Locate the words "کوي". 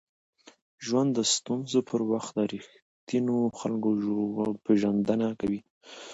5.39-5.59